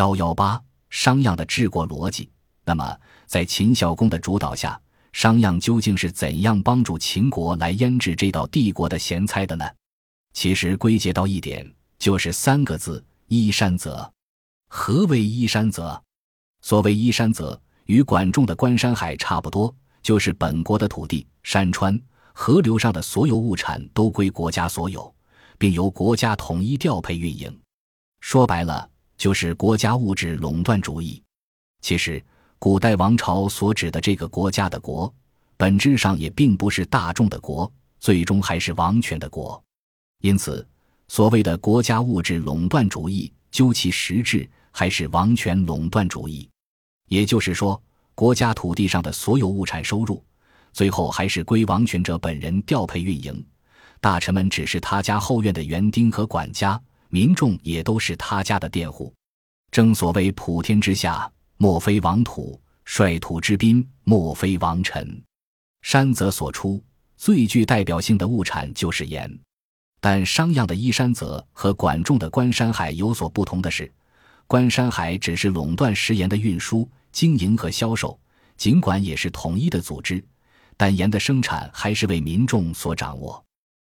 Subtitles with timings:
[0.00, 0.58] 幺幺八
[0.88, 2.30] 商鞅的治国逻辑。
[2.64, 4.80] 那么，在秦孝公的主导下，
[5.12, 9.64] 商鞅究竟是怎样帮助秦国来腌制这道帝国的咸菜的呢？
[10.32, 14.10] 其实归结到一点，就是三个字：依山泽。
[14.68, 16.02] 何为依山泽？
[16.62, 22.00] 所谓依山泽，与管仲的关山海差不多，就是本国的土地、山川、
[22.32, 25.14] 河流上的所有物产都归国家所有，
[25.58, 27.54] 并由国家统一调配运营。
[28.20, 28.88] 说白了，
[29.20, 31.22] 就是国家物质垄断主义。
[31.82, 32.24] 其实，
[32.58, 35.12] 古代王朝所指的这个国家的国，
[35.58, 39.62] 本质上也并不是大众的国，最终还是王权的国。
[40.22, 40.66] 因此，
[41.06, 46.48] 所谓的国家物质垄断主义，究其实质还是王权垄断主义。
[47.08, 47.78] 也就是说，
[48.14, 50.24] 国家土地上的所有物产收入，
[50.72, 53.46] 最后还是归王权者本人调配运营，
[54.00, 59.12] 大臣们只是他家后院的园丁和管家，民众也都是他家的佃户。
[59.70, 65.22] 正所谓普天之下，莫非王土；率土之滨，莫非王臣。
[65.82, 66.82] 山泽所出，
[67.16, 69.30] 最具代表性的物产就是盐。
[70.00, 73.92] 但商鞅的依山泽和管仲的关山海有所不同的是，
[74.46, 78.18] 关山海只是垄断食盐的运输、经营和销售，
[78.56, 80.24] 尽管也是统一的组织，
[80.76, 83.44] 但盐的生产还是为民众所掌握。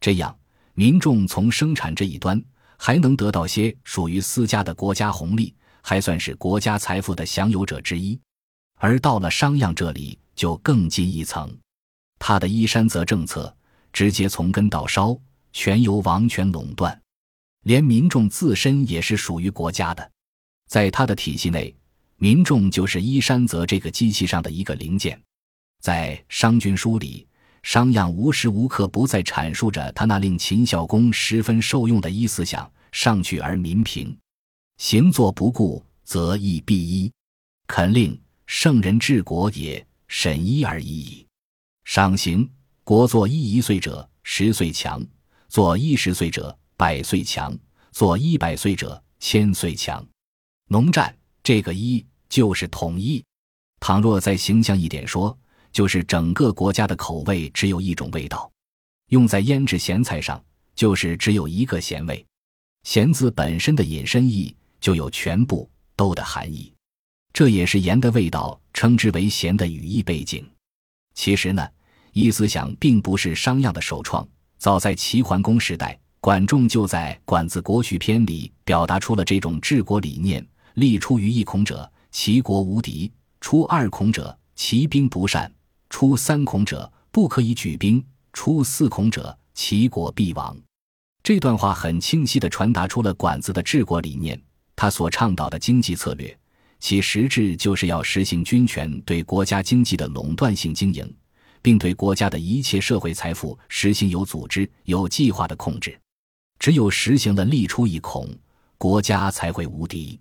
[0.00, 0.36] 这样，
[0.74, 2.40] 民众从生产这一端
[2.78, 8.18] 还能得到些属于私家的国家红利，还算是国家财富的享有者之一。
[8.76, 11.54] 而到了商鞅这里，就更进一层，
[12.18, 13.54] 他的依山泽政策
[13.92, 15.20] 直接从根到梢。
[15.50, 17.02] 全由王权垄断，
[17.64, 20.12] 连民众自身也是属于国家的。
[20.68, 21.74] 在他的体系内，
[22.18, 25.20] 民众就是依山泽这个机器上的一个零件。
[25.80, 27.26] 在《商君书》里，
[27.68, 34.16] 商鞅无时无刻不在阐述着他那令秦孝公十分受用的一思想：上去而民平，
[34.78, 37.12] 行作不顾，则义必依。
[37.66, 41.26] 肯令圣人治国也，审一而已矣。
[41.84, 42.48] 赏行，
[42.84, 45.06] 国作一一岁者，十岁强。
[45.50, 47.54] 作一十岁者百岁强，
[47.92, 50.02] 作一百岁者千岁强。
[50.68, 53.22] 农战这个一就是统一。
[53.78, 55.38] 倘若再形象一点说，
[55.72, 58.50] 就是整个国家的口味只有一种味道，
[59.08, 60.42] 用在腌制咸菜上，
[60.74, 62.24] 就是只有一个咸味。
[62.84, 66.72] 咸字本身的引申义就有全部都的含义，
[67.32, 70.48] 这也是盐的味道称之为咸的语义背景。
[71.14, 71.68] 其实呢，
[72.12, 74.26] 一思想并不是商鞅的首创。
[74.58, 85.48] 早在齐桓公时代，管仲就在《管子·国序篇》里表达出了这种治国理念：立出于一孔者，齐国无敌；出二孔者，齐兵不善；
[86.00, 88.00] 出三孔者，不可以举兵；
[88.32, 90.56] 出四孔者，齐国必亡。
[91.24, 94.40] 这段话很清晰地传达出了管子的治国理念。
[94.76, 96.38] 他所倡导的经济策略，
[96.78, 101.12] 其实质就是要实行军权对国家经济的垄断性经营。
[101.62, 105.98] 并对国家的一切社会财富实行有组织、有计划的控制。
[106.60, 108.32] 只有实行了立出一孔，
[108.76, 110.16] 国家才会无敌。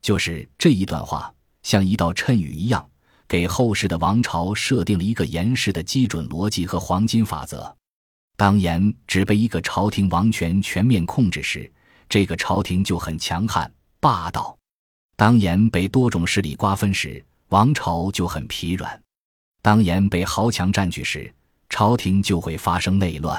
[0.00, 2.84] 就是这一段话，像一道谶语一样，
[3.32, 7.74] 给后世的王朝设定了一个严实的基准逻辑和黄金法则。
[8.36, 11.72] 当盐只被一个朝廷王权全面控制时，
[12.10, 14.54] 这个朝廷就很强悍霸道；
[15.16, 19.02] 当盐被多种势力瓜分时，王朝就很疲软。
[19.62, 21.32] 当盐被豪强占据时，
[21.70, 23.34] 朝廷就会发生内乱；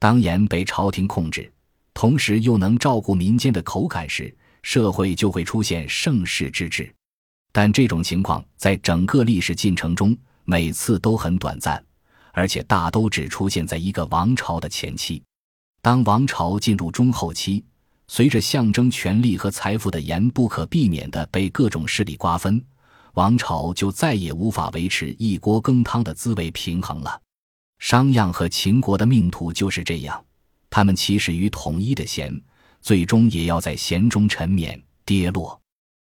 [0.00, 1.48] 当盐被朝廷控制，
[1.94, 6.92] 同时又能照顾民间的口感时，社会就会出现盛世之治。
[7.52, 11.84] 但这种情况在整个历史进程中，每次都很短暂，
[12.32, 15.22] 而且大都只出现在一个王朝的前期。
[15.82, 17.62] 当王朝进入中后期，
[18.08, 22.64] 随着象征权力和财富的盐不可避免地被各种势力瓜分。
[23.14, 27.20] 王朝就再也无法维持一锅羹汤的滋味平衡了。
[27.78, 30.24] 商鞅和秦国的命途就是这样，
[30.70, 32.34] 他们起始于统一的咸，
[32.80, 35.61] 最终也要在咸中沉湎跌落。